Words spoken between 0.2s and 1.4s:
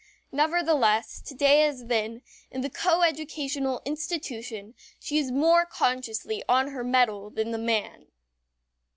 Nevertheless, to